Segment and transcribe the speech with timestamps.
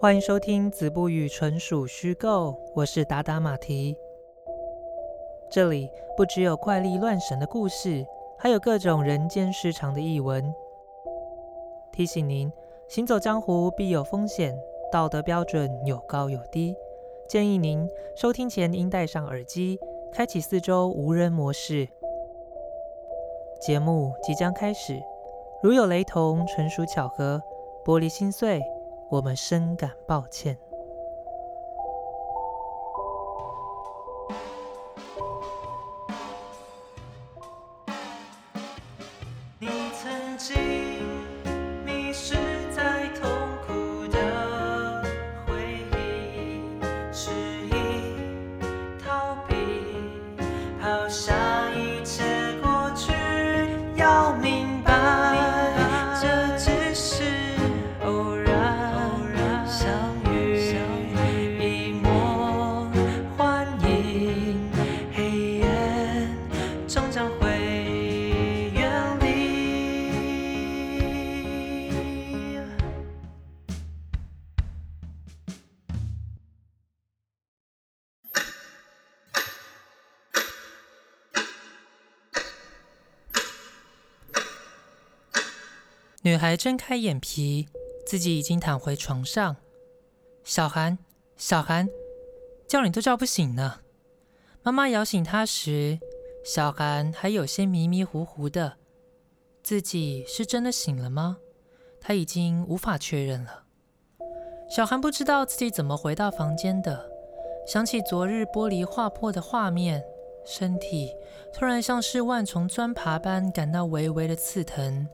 [0.00, 3.96] 欢迎收听《子不语纯属虚构》，我是达达马蹄。
[5.50, 8.06] 这里不只有怪力乱神的故事，
[8.38, 10.54] 还有各种人间失常的译文。
[11.90, 12.52] 提醒您，
[12.86, 14.56] 行走江湖必有风险，
[14.92, 16.76] 道德标准有高有低，
[17.26, 19.80] 建议您收听前应戴上耳机，
[20.12, 21.88] 开启四周无人模式。
[23.60, 25.02] 节目即将开始，
[25.60, 27.42] 如有雷同，纯属巧合，
[27.84, 28.62] 玻璃心碎。
[29.10, 30.67] 我们深感抱歉。
[86.28, 87.68] 女孩睁开眼皮，
[88.04, 89.56] 自己已经躺回床上。
[90.44, 90.98] 小韩，
[91.38, 91.88] 小韩，
[92.66, 93.80] 叫你都叫不醒呢。
[94.62, 95.98] 妈妈摇醒她时，
[96.44, 98.74] 小韩还有些迷迷糊糊的。
[99.62, 101.38] 自己是真的醒了吗？
[101.98, 103.64] 他已经无法确认了。
[104.68, 107.10] 小韩不知道自己怎么回到房间的，
[107.66, 110.04] 想起昨日玻璃划破的画面。
[110.44, 111.14] 身体
[111.52, 115.06] 突然像是万重钻爬般感到微微的刺疼，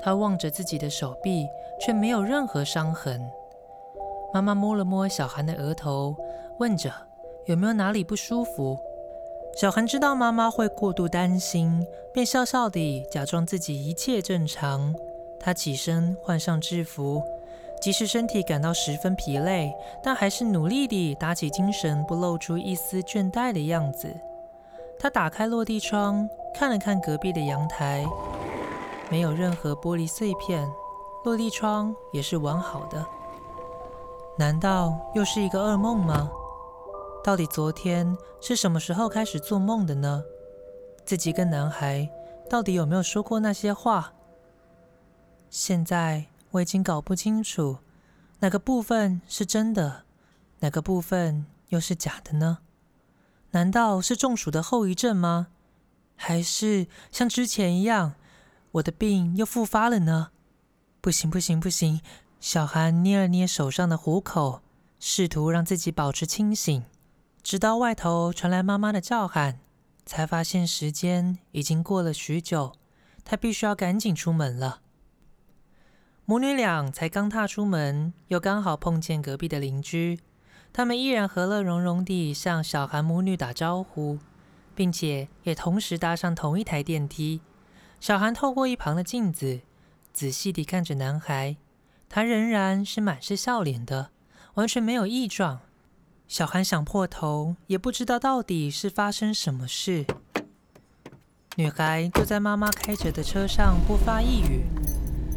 [0.00, 1.46] 他望着自己的手臂，
[1.80, 3.30] 却没有任何伤痕。
[4.32, 6.16] 妈妈摸了摸小韩的额头，
[6.58, 6.90] 问着
[7.46, 8.78] 有没有哪里不舒服。
[9.54, 14.94] 小韩知道妈妈会过度担心，便笑笑地假装自己一切正常。
[15.38, 17.22] 他起身换上制服，
[17.80, 24.08] 即使身体感到十分疲累，但还是努力地打起精神，不露出一丝倦怠的样子。
[24.98, 28.06] 他打开落地窗，看了看隔壁的阳台，
[29.12, 30.66] 没有任何玻璃碎片，
[31.22, 33.06] 落地窗也是完好的。
[34.38, 36.30] 难道又是一个噩梦吗？
[37.22, 40.24] 到底昨天是什么时候开始做梦的呢？
[41.04, 42.08] 自己跟男孩
[42.48, 44.14] 到底有没有说过那些话？
[45.50, 47.76] 现在我已经搞不清楚
[48.38, 50.04] 哪个部分是真的，
[50.60, 52.60] 哪个部分又是假的呢？
[53.50, 55.48] 难道是中暑的后遗症吗？
[56.16, 58.14] 还是像之前一样，
[58.72, 60.30] 我的病又复发了呢？
[61.00, 62.00] 不行不行不行！
[62.40, 64.62] 小韩捏了捏手上的虎口，
[64.98, 66.82] 试图让自己保持清醒，
[67.42, 69.60] 直到外头传来妈妈的叫喊，
[70.06, 72.72] 才发现时间已经过了许久，
[73.24, 74.80] 他必须要赶紧出门了。
[76.24, 80.18] 母女俩才刚踏出门，又刚好碰见隔壁的邻居。
[80.72, 84.18] 他们依然和乐融融地向小韩母女打招呼，
[84.74, 87.42] 并且也同时搭上同一台电梯。
[88.02, 89.60] 小韩透过一旁的镜子，
[90.12, 91.56] 仔细地看着男孩，
[92.08, 94.10] 他仍然是满是笑脸的，
[94.54, 95.60] 完全没有异状。
[96.26, 100.04] 小韩想破头，也不知道到底是发生什么事。
[101.54, 104.64] 女孩坐在妈妈开着的车上，不发一语。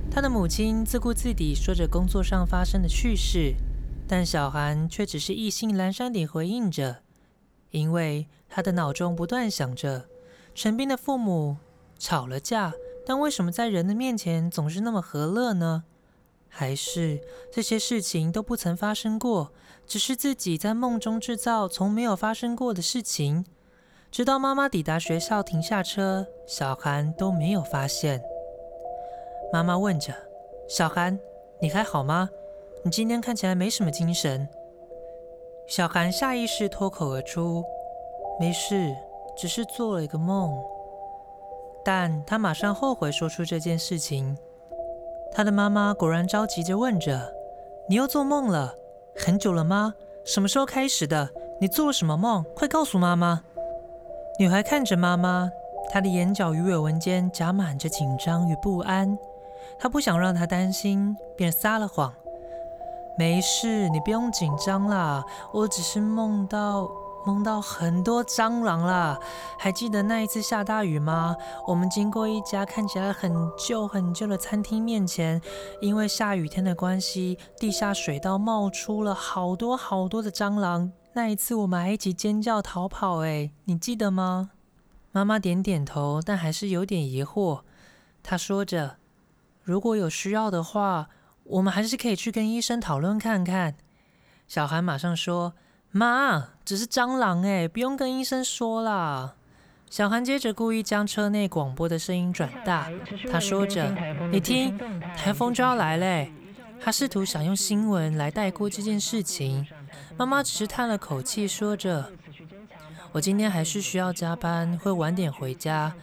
[0.10, 3.54] 她的母亲自顾自地说着工作上发生的趣事。
[4.08, 7.04] 但小韩却只是意兴阑珊地回应着，
[7.70, 10.08] 因为他的脑中不断想着：
[10.56, 11.58] 陈斌的父母
[12.06, 12.72] 吵了架，
[13.04, 15.86] 但为什么在人的面前总是那么和乐呢？
[16.48, 17.20] 还是
[17.52, 19.52] 这些事情都不曾发生过，
[19.88, 23.44] 只是自己在梦中制造从没有发生过的事情？
[24.12, 28.22] 直到妈妈抵达学校停下车，小韩都没有发现。
[29.52, 30.14] 妈妈问着
[30.70, 31.20] ：“小韩，
[31.60, 32.30] 你还好吗？”
[32.86, 34.48] 你今天看起来没什么精神。
[35.68, 37.64] 小韩下意识脱口而出
[38.40, 38.96] ：“没事，
[39.36, 40.56] 只是做了一个梦。”
[41.86, 44.36] 但他马上后悔说出这件事情。
[45.32, 47.32] 他的妈妈果然着急着问着
[47.88, 48.74] ：“你又做梦了？
[49.16, 49.94] 很久了吗？
[50.26, 51.30] 什么时候开始的？
[51.62, 52.44] 你做了什么梦？
[52.56, 53.44] 快告诉妈妈！”
[54.40, 55.50] 女孩看着妈妈，
[55.90, 59.18] 她的眼角鱼尾纹间夹满着紧张与不安。
[59.78, 62.12] 她不想让她担心，便撒了谎。
[63.18, 65.24] 没事，你不用紧张啦。
[65.54, 66.90] 我只是梦到
[67.26, 69.20] 梦到很多蟑螂啦。
[69.58, 71.36] 还记得那一次下大雨吗？
[71.68, 75.42] 我们经过一家看起来很旧很旧的餐厅面前，
[75.82, 80.92] 因为下雨天的关系，地下水道冒出了好多好多的蟑螂。
[81.14, 84.52] 那一次我们还一起尖叫逃跑，哎，你记得吗？
[85.12, 87.62] 妈妈点点头，但还是有点疑惑。
[88.22, 88.98] 她说着
[89.64, 91.08] ：“如果有需要的话，
[91.46, 93.78] 我们还是可以去跟医生讨论看看。”
[94.46, 95.54] 小韩马上说
[95.98, 99.36] ：“妈，只是蟑螂哎，不用跟医生说啦。”
[99.90, 102.92] 小韩接着故意将车内广播的声音转大，
[103.32, 103.96] 他说着
[104.30, 104.78] ：“你听，
[105.16, 106.34] 台风就要来嘞。”
[106.84, 109.66] 他试图想用新闻来带过这件事情。
[110.18, 112.12] 妈妈只是叹了口气，说着。
[113.14, 115.94] 我今天还是需要加班，会晚点回家。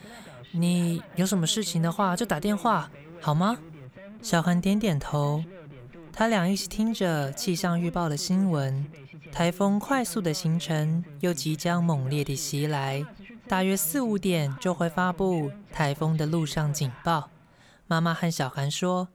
[0.53, 2.91] 你有什么事情的话，就打电话
[3.21, 3.59] 好吗？
[4.23, 5.45] 小韩点点头。
[6.15, 8.87] 他俩一起听着气象预报的新闻，
[9.33, 13.05] 台风快速的形成，又即将猛烈地袭来，
[13.49, 17.31] 大约四五点就会发布台风的路上警报。
[17.87, 19.09] 妈妈和小韩说：“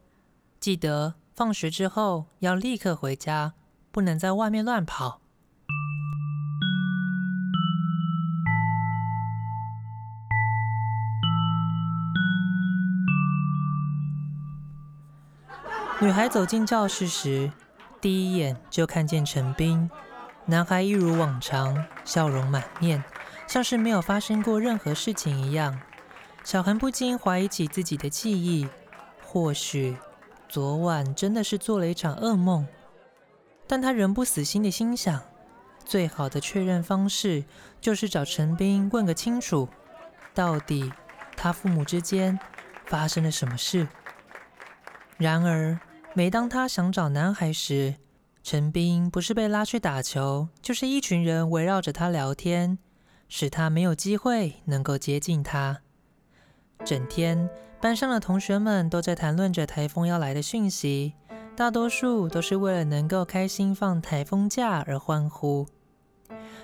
[0.60, 3.54] 记得放学之后要立刻回家，
[3.92, 5.22] 不能在外面乱跑。”
[16.02, 17.52] 女孩走进教室时，
[18.02, 19.90] 第一眼就看见陈斌。
[20.50, 23.04] 男孩一如往常，笑容满面，
[23.48, 25.78] 像是没有发生过任何事情一样。
[26.42, 28.66] 小韩不禁怀疑起自己的记忆，
[29.22, 29.98] 或许
[30.48, 32.66] 昨晚真的是做了一场噩梦。
[33.68, 35.22] 但他仍不死心的心想，
[35.84, 37.44] 最好的确认方式
[37.82, 39.68] 就是找陈斌问个清楚，
[40.34, 40.90] 到底
[41.36, 42.40] 他父母之间
[42.86, 43.86] 发生了什么事。
[45.18, 45.78] 然而。
[46.14, 47.94] 每当他想找男孩时，
[48.50, 52.78] 陈斌不是被拉去打球，就是一群人围绕着他聊天，
[53.28, 55.82] 使他没有机会能够接近他。
[56.86, 57.50] 整天，
[57.82, 61.16] 班上的同学们都在谈论着台风要来的讯息，
[61.58, 65.68] 大多数都是为了能够开心放台风假而欢呼。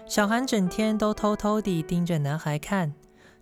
[0.06, 2.94] 小韩整天都偷偷地盯着男孩看，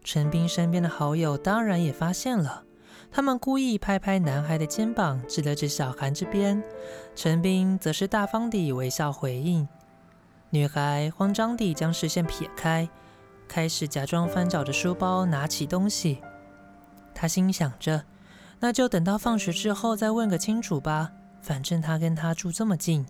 [0.03, 2.63] 陈斌身边的好友当然也发现了。
[3.13, 6.63] 他们故意拍拍男孩的肩膀，指了指小韩这边。
[7.13, 9.67] 陈斌则是大方地微笑回应。
[10.49, 12.89] 女孩慌张地将视线撇开，
[13.49, 16.21] 开始假装翻找着书包，拿起东西。
[17.13, 18.05] 她心想着，
[18.61, 21.11] 那就等到放学之后再问个清楚吧。
[21.41, 23.05] 反正他跟他住这么近，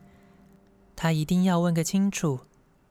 [0.96, 2.40] 他一定要问个清楚。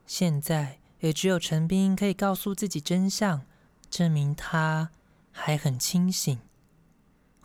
[0.06, 3.42] 现在也只有陈斌可以告诉自己真相，
[3.88, 4.90] 证明他
[5.32, 6.38] 还很清醒。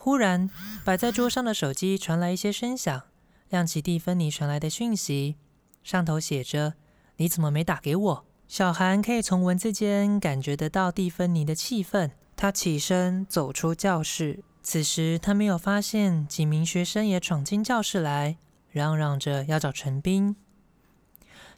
[0.06, 0.48] 忽然，
[0.84, 3.02] 摆在桌上的手机传来一些声响，
[3.50, 5.36] 亮起蒂芬妮传来的讯息，
[5.84, 6.76] 上头写着
[7.18, 12.12] ：“你怎么没打给我？”小韩可以从文字间感觉得到蒂芬妮的气愤。
[12.36, 18.38] 他起身走出教室，此时他没有发现几名学生也闯进教室来，
[18.70, 20.36] 嚷嚷着要找陈斌。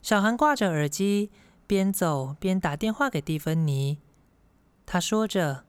[0.01, 1.29] 小韩挂着耳机，
[1.67, 3.97] 边走边打电话给蒂芬妮。
[4.85, 5.66] 他说着。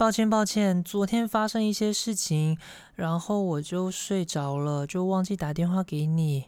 [0.00, 2.56] 抱歉，抱歉，昨天发生一些事情，
[2.94, 6.46] 然后我就睡着了，就忘记打电话给你。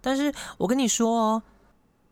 [0.00, 1.42] 但是我跟你说哦，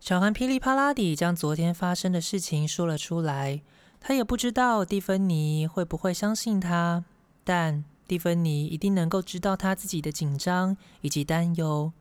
[0.00, 3.62] 小韩噼里啪啦地将昨天发生的事情说了出来。
[4.00, 7.04] 他也不知道蒂芬妮会不会相信他，
[7.44, 11.92] 但蒂芬妮一定能够知道他自己的紧张以及担忧。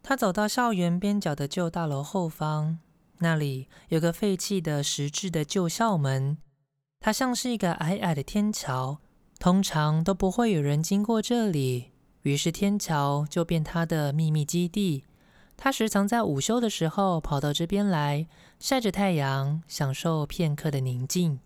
[0.00, 2.78] 他走到校园边角的旧大楼后方，
[3.18, 6.38] 那里有个废弃的石质的旧校门。
[7.02, 8.98] 它像是一个矮矮的天桥，
[9.38, 11.92] 通常都不会有人经过这里，
[12.22, 15.04] 于是天桥就变它的秘密基地。
[15.56, 18.26] 它时常在午休的时候跑到这边来，
[18.58, 21.40] 晒着太阳，享受片刻的宁静。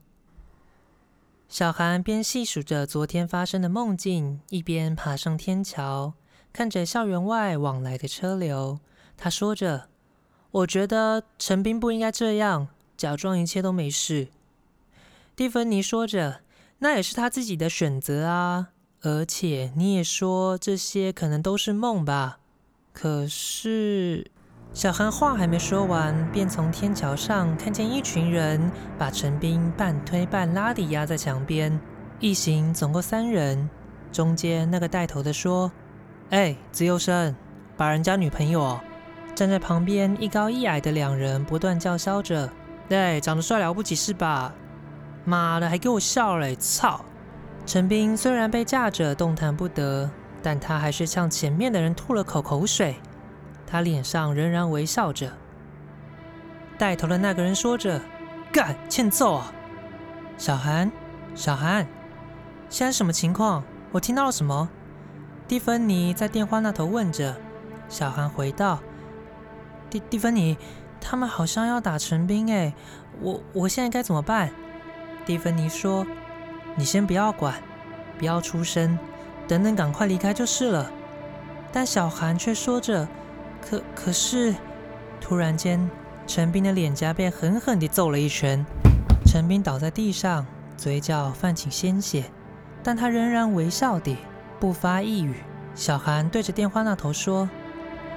[1.48, 6.14] 小韩边细数着昨天发生的梦境，一边爬上天桥，
[6.52, 8.80] 看着校园外往来的车流。
[9.16, 9.88] 他说着
[10.50, 14.26] ：“我觉得陈斌不应该这样，假装一切都没事。”
[15.36, 16.42] 蒂芬妮说着
[16.78, 18.68] ：“那也是他自己的选择啊，
[19.02, 22.38] 而且你也说这些可能都是梦吧？”
[22.94, 24.30] 可是，
[24.72, 31.80] 小韩话还没说完，便从天桥上看见一群人把陈斌半推半拉地压在墙边，
[32.20, 33.68] 一行总共三人。
[34.12, 35.72] 中间那个带头的说
[36.30, 37.34] ：“哎，自由生，
[37.76, 38.78] 把人家女朋友。”
[39.34, 42.48] 站在旁边一高一矮的两人不断叫嚣着
[42.88, 44.54] ：“对，长得帅了不起是吧？”
[45.24, 46.54] 妈的，还给我笑嘞！
[46.56, 47.04] 操！
[47.66, 50.10] 陈斌虽然被架着动弹不得，
[50.42, 52.96] 但他还是向前面的人吐了口口水。
[53.66, 55.32] 他脸上仍然微笑着。
[56.76, 58.00] 带头的那个人说着
[58.52, 59.52] ：“干，欠揍啊！”
[60.36, 60.92] 小韩，
[61.34, 61.86] 小韩，
[62.68, 63.64] 现在什么情况？
[63.92, 64.68] 我听到了什么？
[65.48, 67.34] 蒂芬妮在电话那头问着。
[67.88, 68.80] 小韩回道
[69.88, 70.58] ：“蒂蒂芬妮，
[71.00, 72.74] 他们好像要打陈兵哎，
[73.20, 74.50] 我我现在该怎么办？”
[75.24, 76.06] 蒂芬妮说
[76.76, 77.54] ：“你先不要管，
[78.18, 78.98] 不要出声，
[79.48, 80.90] 等等，赶快离开就是了。”
[81.72, 83.08] 但小韩却说着
[83.60, 84.54] ：“可可是……”
[85.20, 85.90] 突然间，
[86.26, 88.64] 陈斌的脸颊被狠狠地揍了一拳，
[89.26, 92.24] 陈斌倒在地上，嘴角泛起鲜血，
[92.82, 94.18] 但他仍然微笑地
[94.60, 95.36] 不发一语。
[95.74, 97.48] 小韩对着电话那头说：“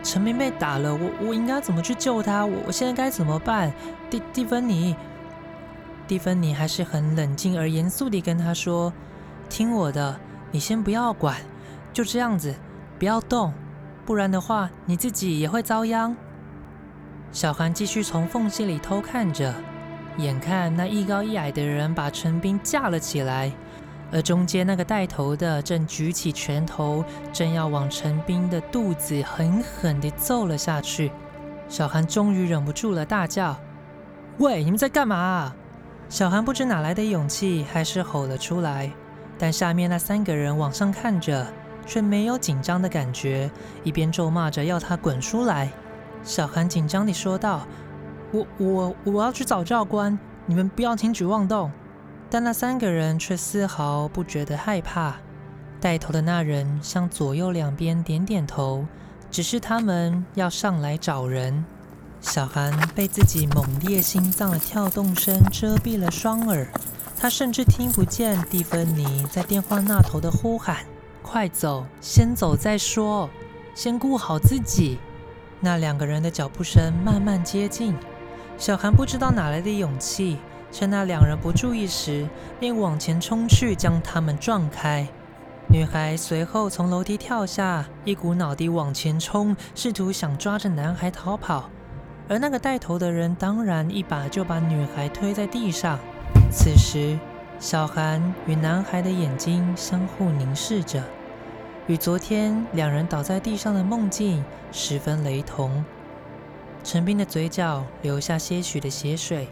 [0.03, 2.45] 陈斌被打了，我我应该怎么去救他？
[2.45, 3.71] 我我现在该怎么办？”
[4.11, 4.95] 蒂蒂芬妮，
[6.07, 8.93] 蒂芬妮还是很冷静而严肃地跟他说
[9.49, 10.17] ：“听我的，
[10.51, 11.35] 你先不要管，
[11.91, 12.55] 就这样子。”
[12.97, 13.53] 不要动，
[14.07, 16.15] 不然的话，你自己也会遭殃。
[17.31, 19.53] 小韩继续从缝隙里偷看着，
[20.17, 23.51] 眼看那一高一矮的人把陈斌架了起来，
[24.11, 31.11] 而中间那个带头的正举起拳头，正要往陈斌的肚子狠狠地揍了下去。
[31.69, 33.55] 小韩终于忍不住了，大叫
[34.39, 35.53] ：“喂，你们在干嘛？”
[36.09, 38.91] 小韩不知哪来的勇气，还是吼了出来。
[39.37, 41.45] 但下面那三个人往上看着。
[41.87, 43.49] 却没有紧张的感觉，
[43.81, 45.71] 一边咒骂着要他滚出来。
[46.21, 47.65] 小韩紧张地说道
[48.33, 51.71] ：“我我我要去找教官，你们不要轻举妄动。”
[52.29, 55.15] 但那三个人却丝毫不觉得害怕。
[55.79, 58.85] 带头的那人向左右两边点点头，
[59.31, 61.63] 只是他们要上来找人。
[62.27, 66.67] 小韩被自己猛烈心脏的跳动声遮蔽了双耳，
[67.17, 70.79] 他甚至听不见蒂芬妮在电话那头的呼喊。
[71.23, 73.29] 快走，先走再说，
[73.73, 74.99] 先顾好自己。
[75.61, 77.95] 那两个人的脚步声慢慢接近，
[78.57, 80.37] 小韩不知道哪来的勇气，
[80.69, 82.27] 趁那两人不注意时，
[82.59, 85.07] 便往前冲去，将他们撞开。
[85.69, 91.69] 女孩随后从楼梯跳下，一股脑地往前冲，试图想抓着男孩逃跑。
[92.29, 95.97] 而那个带头的人当然一把就把女孩推在地上。
[96.51, 97.17] 此时，
[97.59, 101.03] 小韩与男孩的眼睛相互凝视着。
[101.87, 105.83] 与昨天两人倒在地上的梦境十分雷同。
[106.83, 109.47] 陈斌的嘴角流下些许的血水，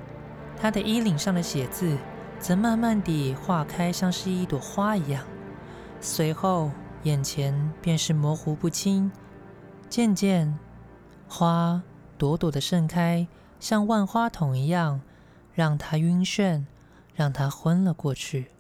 [0.62, 1.98] 他的衣领上的血渍
[2.40, 5.24] 则慢慢地化开，像是一朵花一样。
[6.02, 6.72] 随后，
[7.04, 9.10] 眼前便是模糊不清。
[9.90, 10.58] 渐渐，
[11.28, 11.82] 花
[12.18, 13.28] 朵朵的盛开，
[13.60, 15.02] 像万花筒一样，
[15.54, 16.66] 让他晕眩，
[17.14, 18.52] 让他昏了过去。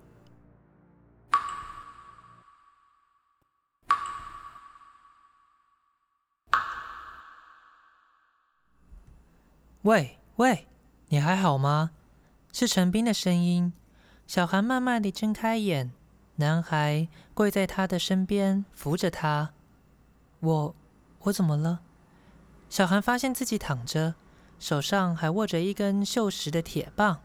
[9.84, 10.68] 喂喂，
[11.10, 11.92] 你还好吗？
[12.52, 13.72] 是陈斌的声音。
[14.26, 15.92] 小韩慢慢地睁开眼，
[16.38, 19.52] 男孩跪在他的身边，扶着他。
[20.40, 20.76] 我
[21.20, 21.82] 我怎么了？
[22.76, 24.16] 小韩发现自己躺着，
[24.60, 27.22] 手上还握着一根锈蚀的铁棒。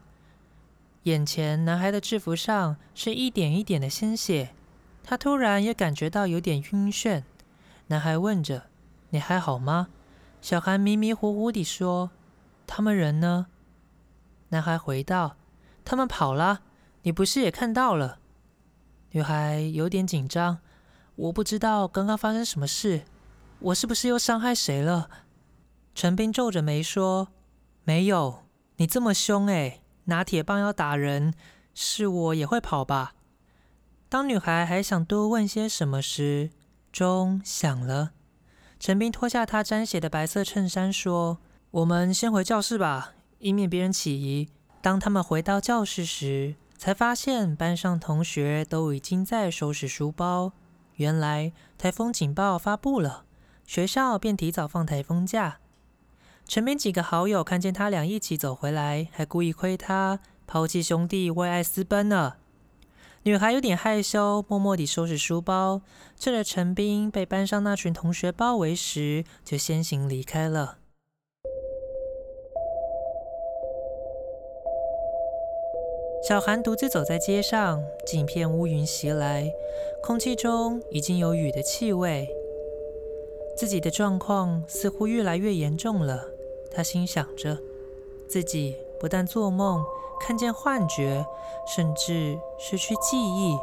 [1.03, 4.55] 眼前男孩的制服上是一点一点的鲜血，
[5.03, 7.23] 他突然也感觉到有点晕眩。
[7.87, 8.67] 男孩问着
[9.11, 9.89] ：“你还好吗？”
[10.41, 12.11] 小韩迷迷糊糊地说。
[12.65, 13.47] 他们人呢？
[14.51, 15.35] 男孩回道
[15.83, 16.61] ：“他们跑了。
[17.01, 18.19] 你不是也看到了？”
[19.11, 20.59] 女孩有点紧张
[21.15, 23.01] ：“我不知道刚刚发生什么事，
[23.59, 25.09] 我是不是又伤害谁了？”
[25.93, 27.29] 陈斌皱着眉说
[27.83, 28.43] ：“没有，
[28.77, 31.33] 你这么凶哎，拿铁棒要打人，
[31.73, 33.13] 是我也会跑吧？”
[34.09, 36.49] 当女孩还想多问些什么时，
[36.91, 38.11] 钟响了。
[38.79, 41.39] 陈斌脱下他沾血的白色衬衫说。
[41.71, 44.49] 我们先回教室吧，以免别人起疑。
[44.81, 50.51] 当他们回到教室时，才发现班上同学都已经在收拾书包。
[50.95, 53.23] 原来台风警报发布了，
[53.65, 55.59] 学校便提早放台风假。
[56.51, 62.33] 陈斌几个好友看见他俩一起走回来，还故意亏他抛弃兄弟为爱私奔呢。
[63.23, 65.79] 女孩有点害羞，默默地收拾书包，
[66.19, 70.79] 趁着陈斌被班上那群同学包围时，就先行离开了。
[76.27, 79.49] 小韩独自走在街上，几片乌云袭来，
[80.03, 82.27] 空气中已经有雨的气味。
[83.55, 86.25] 自己的状况似乎越来越严重了，
[86.73, 87.57] 他心想着，
[88.27, 89.83] 自己不但做梦
[90.19, 91.25] 看见幻觉，
[91.67, 93.59] 甚至失去记忆。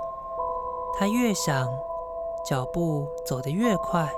[0.98, 1.68] 他越想，
[2.44, 4.12] 脚步走得越快。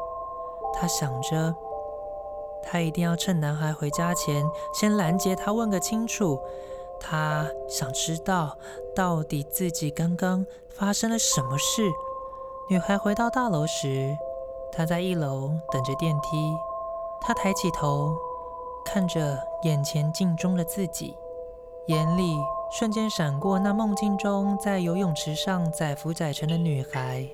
[0.73, 1.55] 他想着，
[2.63, 6.41] 他一定要趁男孩回家前，先拦截他，问个清楚。
[6.99, 8.57] 他想知道
[8.95, 11.91] 到底自己刚刚发生了什么事。
[12.69, 14.17] 女孩回到大楼时，
[14.71, 16.55] 她在一楼等着电梯。
[17.21, 18.15] 她抬起头，
[18.85, 21.15] 看着眼前镜中的自己，
[21.87, 22.37] 眼里
[22.73, 27.29] 瞬间闪过那梦境中在游泳池上载浮载沉的女孩。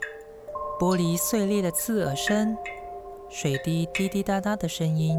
[0.78, 2.56] 玻璃碎裂的刺耳声，
[3.30, 5.18] 水滴滴滴答答的声音，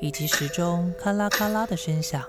[0.00, 2.22] 以及时钟咔啦咔啦的声响。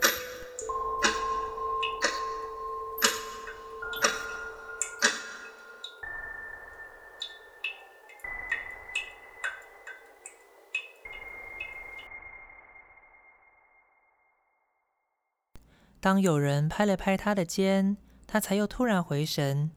[16.03, 17.95] 当有人拍了拍他的肩，
[18.27, 19.71] 他才又突然回神。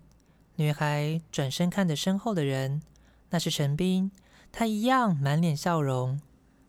[0.57, 2.83] 女孩转身看着身后的人，
[3.31, 4.11] 那是陈斌。
[4.51, 6.21] 他一样满脸笑容，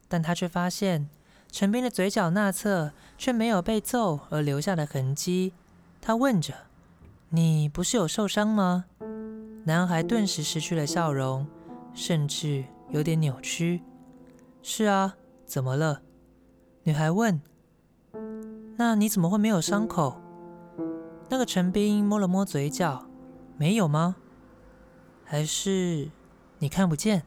[0.08, 1.10] 但他却发现
[1.52, 5.54] 陈斌的嘴角那侧却没有被揍而留下的痕迹。
[6.00, 6.54] 他问着
[7.30, 8.86] ：“你不是有受伤吗？”
[9.66, 11.48] 男孩顿时失去了笑容，
[11.96, 13.82] 甚至有点扭曲。
[14.62, 15.16] “是啊，
[15.48, 16.04] 怎么了？”
[16.86, 17.42] 女孩问。
[18.80, 20.22] 那你怎么会没有伤口？
[21.30, 23.04] 那个陈斌摸了摸嘴角，
[23.58, 24.16] 没有吗？
[25.24, 26.10] 还是
[26.60, 27.24] 你看不见？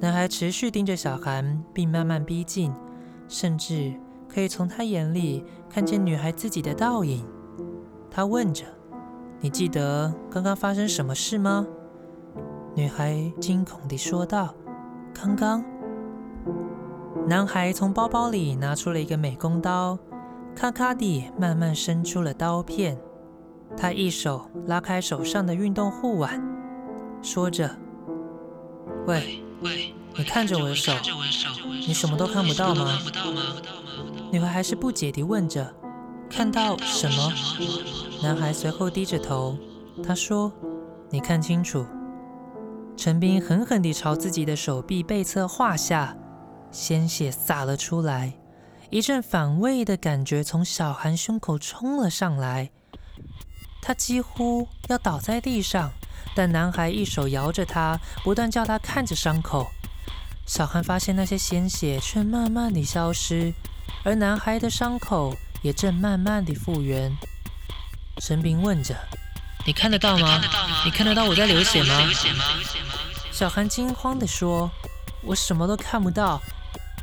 [0.00, 2.72] 男孩持续盯着小韩，并慢慢逼近，
[3.28, 3.94] 甚至
[4.28, 7.24] 可以从他眼里看见女孩自己的倒影。
[8.10, 8.64] 他问着
[9.38, 11.64] ：“你记得刚刚发生什么事吗？”
[12.74, 14.52] 女孩惊恐地说道
[15.14, 15.62] ：“刚刚。”
[17.28, 19.96] 男孩从包包里拿出了一个美工刀。
[20.54, 22.98] 咔咔地慢慢伸出了刀片，
[23.76, 26.42] 他一手拉开手上的运动护腕，
[27.22, 27.70] 说着
[29.06, 30.92] ：“喂，喂你看着我的手，
[31.86, 32.98] 你什么都看不到吗？”
[34.30, 35.74] 女孩还是不解地问着
[36.28, 37.32] ：“看到什么？”
[38.22, 39.56] 男孩随后低着头，
[40.04, 40.52] 他说
[41.08, 41.86] ：“你看清楚。”
[42.96, 46.14] 陈斌狠狠地朝自己的手臂背侧划下，
[46.70, 48.34] 鲜血洒了出来。
[48.90, 52.70] 一阵反胃的感觉从小韩胸口冲了上来，
[53.80, 55.92] 他几乎要倒在地上，
[56.34, 59.68] 但男孩一手摇着他，不断叫他看着伤口。
[60.44, 63.54] 小韩发现那些鲜血却慢慢地消失，
[64.02, 67.16] 而男孩的伤口也正慢慢地复原。
[68.18, 68.96] 陈斌问着
[69.64, 70.42] ：“你看得到吗？
[70.84, 72.10] 你看得到我在流血吗？”
[73.30, 74.68] 小韩惊慌地说
[75.22, 76.42] ：“我什么都看不到，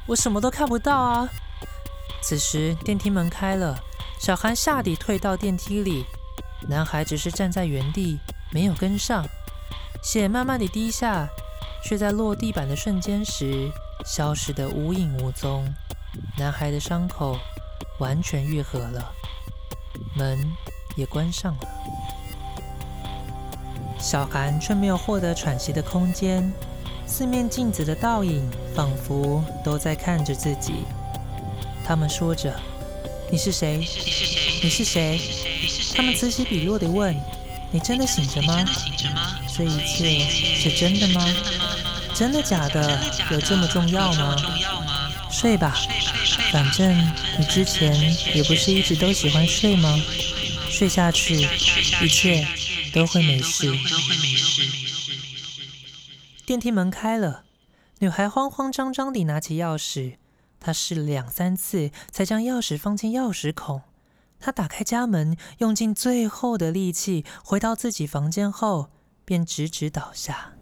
[0.06, 1.30] 我什么都看不到啊！”
[2.28, 3.82] 此时电梯门开了，
[4.20, 6.04] 小韩吓地退到电梯里，
[6.68, 8.20] 男孩只是站在原地，
[8.52, 9.26] 没有跟上。
[10.04, 11.26] 血慢慢地滴下，
[11.82, 13.72] 却在落地板的瞬间时
[14.06, 15.74] 消失得无影无踪。
[16.38, 17.40] 男孩的伤口
[17.98, 19.10] 完全愈合了，
[20.14, 20.38] 门
[20.98, 21.60] 也关上了。
[23.98, 26.52] 小韩却没有获得喘息的空间，
[27.06, 30.84] 四面镜子的倒影仿佛都在看着自己。
[31.88, 32.54] 他们说着
[33.32, 33.78] ：“你是谁？
[34.62, 35.22] 你是谁？”
[35.96, 37.16] 他们此起彼落地问
[37.72, 38.66] ：“你真的醒着吗？
[39.56, 41.26] 这一切是真的吗？
[42.14, 43.00] 真的假的？
[43.32, 44.36] 有这么重要吗？
[45.32, 45.74] 睡吧，
[46.52, 46.94] 反正
[47.40, 47.96] 你之前
[48.36, 49.98] 也不是一直都喜欢睡吗？
[50.70, 51.48] 睡下去，
[52.04, 52.46] 一切
[52.92, 53.74] 都会没事。”
[56.46, 57.44] 电梯门开了，
[58.00, 60.16] 女孩慌慌张张地拿起钥匙。
[60.60, 63.82] 他试了两三次，才将钥匙放进钥匙孔。
[64.40, 68.90] 他打开家门，用尽最后的力气，回到自己房间后，
[69.26, 70.57] 便直直倒下。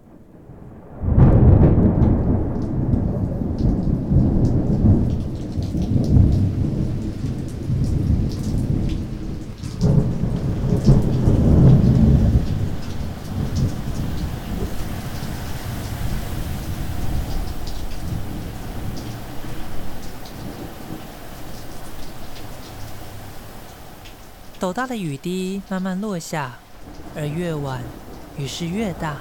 [24.66, 26.58] 斗大的雨滴慢慢落下，
[27.16, 27.84] 而越晚，
[28.36, 29.18] 雨势越大，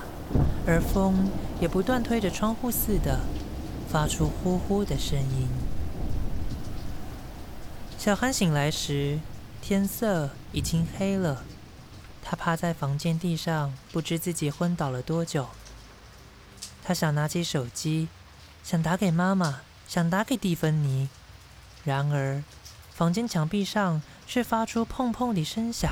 [0.66, 1.30] 而风
[1.60, 3.20] 也不断推着窗户似的，
[3.86, 5.46] 发出呼呼的声音。
[7.98, 9.20] 小韩醒来时，
[9.60, 11.44] 天色已经黑了。
[12.22, 15.48] 他趴在房间地上，不知自己昏倒了多久。
[16.82, 18.08] 他想拿起手机，
[18.62, 21.10] 想打给妈妈，想打给蒂芬妮，
[21.84, 22.42] 然而。
[22.94, 25.90] 房间墙壁上却发出砰砰的声响。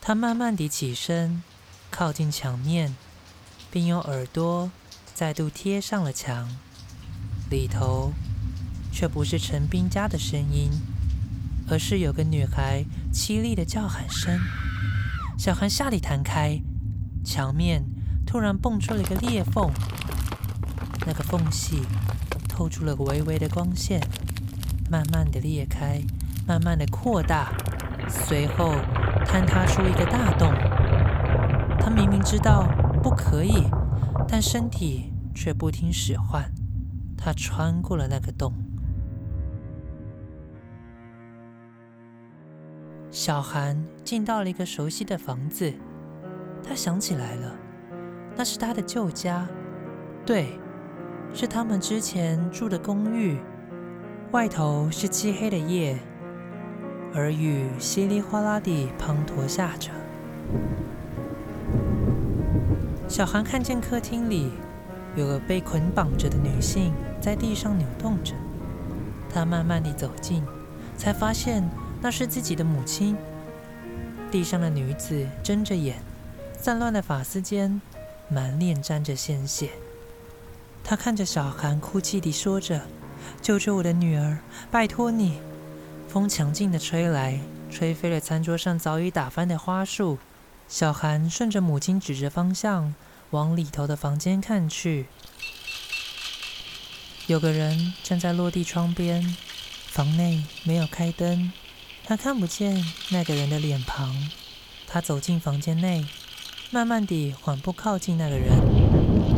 [0.00, 1.42] 他慢慢地起身，
[1.90, 2.94] 靠近墙面，
[3.70, 4.70] 并用耳朵
[5.14, 6.56] 再度贴上了墙，
[7.48, 8.12] 里头
[8.92, 10.70] 却不是陈斌家的声音，
[11.70, 14.38] 而是有个女孩凄厉的叫喊声。
[15.38, 16.60] 小韩吓得弹开，
[17.24, 17.84] 墙面
[18.26, 19.72] 突然蹦出了一个裂缝，
[21.06, 21.82] 那个缝隙
[22.48, 24.06] 透出了微微的光线，
[24.90, 26.02] 慢慢的裂开，
[26.46, 27.52] 慢慢的扩大，
[28.08, 28.74] 随后
[29.24, 30.52] 坍塌出一个大洞。
[31.78, 32.68] 他明明知道
[33.02, 33.66] 不可以，
[34.28, 36.44] 但身体却不听使唤。
[37.16, 38.52] 他穿过了那个洞。
[43.10, 45.72] 小韩进到了一个熟悉的房子，
[46.62, 47.54] 他想起来了，
[48.36, 49.46] 那是他的旧家，
[50.26, 50.58] 对，
[51.32, 53.38] 是他们之前住的公寓。
[54.32, 55.96] 外头是漆黑的夜，
[57.14, 59.90] 而雨稀里哗啦地滂沱下着。
[63.08, 64.50] 小韩看见客厅里
[65.14, 68.34] 有个被捆绑着的女性在地上扭动着，
[69.32, 70.42] 他慢慢地走近，
[70.96, 71.62] 才发现。
[72.02, 73.16] 那是自己的母亲。
[74.30, 75.96] 地上的女子睁着眼，
[76.54, 77.80] 散乱的发丝间
[78.28, 79.70] 满脸沾着鲜血。
[80.82, 82.82] 她看着小韩，哭泣地说着
[83.40, 84.36] ：“救救我的女儿，
[84.70, 85.40] 拜托你！”
[86.14, 90.16] 风强劲地吹来，吹飞了餐桌上早已打翻的花束。
[90.68, 92.94] 小韩顺着母亲指着方向，
[93.30, 95.06] 往里头的房间看去。
[97.26, 99.36] 有个人站在落地窗边，
[99.88, 101.50] 房内没有开灯。
[102.04, 104.14] 他看不见那个人的脸庞。
[104.86, 106.06] 他走进房间内，
[106.70, 108.52] 慢慢地缓步靠近那个人。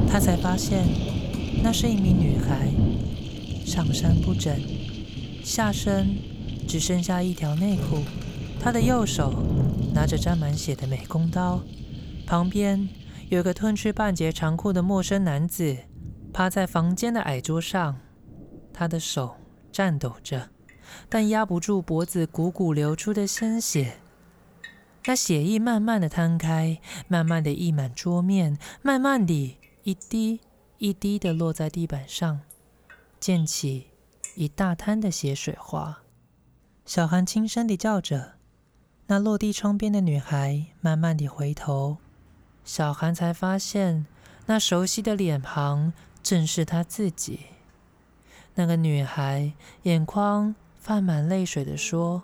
[0.07, 0.87] 他才发现，
[1.63, 2.71] 那是一名女孩，
[3.65, 4.55] 上身不整，
[5.43, 6.19] 下身
[6.67, 8.03] 只剩下一条内裤。
[8.61, 9.43] 他的右手
[9.95, 11.61] 拿着沾满血的美工刀，
[12.27, 12.89] 旁边
[13.29, 15.77] 有个吞去半截长裤的陌生男子
[16.33, 17.97] 趴在房间的矮桌上，
[18.73, 19.37] 他的手
[19.73, 20.49] 颤抖着。
[21.09, 23.99] 但压不住脖子汩汩流出的鲜血，
[25.05, 30.41] 那血液慢慢的摊开，慢慢的溢满桌面，慢慢地一滴
[30.79, 32.41] 一滴的落在地板上，
[33.19, 33.89] 溅起
[34.37, 35.99] 一大滩的血水花。
[36.87, 38.35] 小韩轻声地叫着，
[39.09, 41.99] 那落地窗边的女孩慢慢地回头，
[42.65, 44.07] 小韩才发现
[44.47, 47.41] 那熟悉的脸庞正是他自己。
[48.55, 50.55] 那个女孩眼眶。
[50.79, 52.23] 泛满泪水的说：“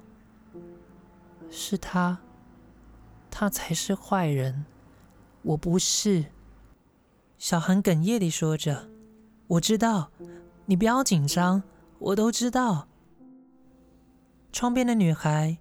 [1.51, 2.19] 是他，
[3.29, 4.65] 他才是坏人，
[5.43, 6.27] 我不是。”
[7.41, 8.89] 小韩哽咽地说着
[9.49, 10.13] ：“我知道，
[10.67, 11.65] 你不要紧张，
[11.99, 12.87] 我都知道。”
[14.53, 15.57] 窗边的女孩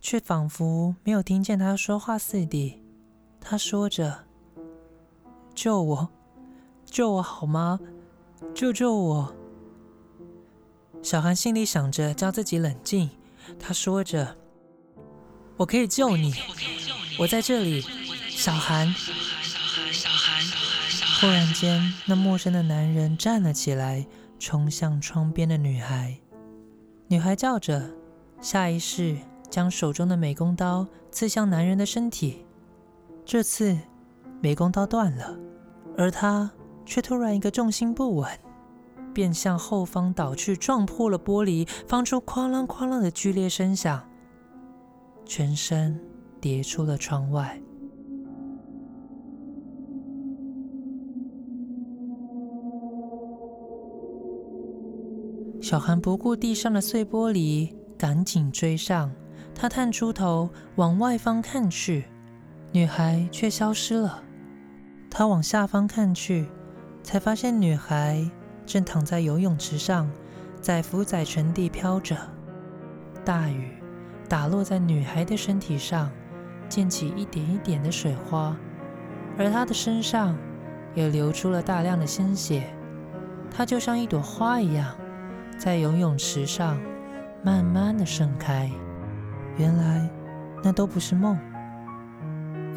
[0.00, 2.82] 却仿佛没有听见他说话似的，
[3.40, 4.24] 她说着
[5.54, 6.08] ：“救我，
[6.84, 7.78] 救我好吗？
[8.52, 9.34] 救救我！”
[11.00, 13.08] 小韩心里想着，叫自己冷静。
[13.58, 14.36] 他说着
[15.56, 16.34] ：“我可以救你，
[17.18, 17.84] 我在这里。”
[18.28, 18.92] 小韩，
[21.20, 24.04] 忽然间，那陌生的男人站了起来，
[24.40, 26.18] 冲向窗边的女孩。
[27.06, 27.90] 女孩叫着，
[28.44, 29.16] 下意识
[29.48, 32.44] 将手中的美工刀刺向男人的身体。
[33.24, 33.74] 这次，
[34.42, 35.34] 美工刀断了，
[35.96, 36.50] 而他
[36.84, 38.28] 却突然一个重心不稳。
[39.14, 44.06] 便向后方倒去，撞破了玻璃，发出哐啷哐啷的剧烈声响，
[45.24, 45.98] 全身
[46.38, 47.58] 跌出了窗外。
[55.62, 59.10] 小韩不顾地上的碎玻璃，赶紧追上。
[59.54, 62.04] 他探出头往外方看去，
[62.72, 64.22] 女孩却消失了。
[65.10, 66.46] 他往下方看去，
[67.02, 68.28] 才发现女孩。
[68.66, 70.10] 正躺在游泳池上，
[70.60, 72.16] 在浮在沉地飘着。
[73.22, 73.70] 大雨
[74.26, 76.10] 打落在女孩的身体上，
[76.66, 78.56] 溅起一点一点的水花，
[79.36, 80.34] 而她的身上
[80.94, 82.74] 也流出了大量的鲜血。
[83.50, 84.96] 她就像一朵花一样，
[85.58, 86.80] 在游泳池上
[87.44, 88.70] 慢慢的盛开。
[89.58, 90.08] 原来
[90.62, 91.38] 那都不是梦，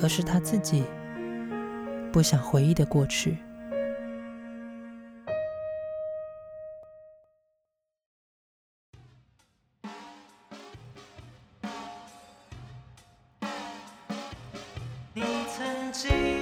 [0.02, 0.84] 而是他自己
[2.12, 3.38] 不想回忆的过去。
[15.14, 15.24] 你
[15.56, 16.37] 曾经。